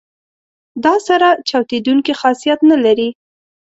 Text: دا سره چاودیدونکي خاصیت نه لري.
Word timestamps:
دا 0.83 0.95
سره 1.07 1.27
چاودیدونکي 1.49 2.13
خاصیت 2.21 2.59
نه 2.69 2.77
لري. 2.85 3.09